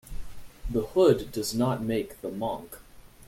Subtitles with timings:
[0.67, 2.79] The hood does not make the monk.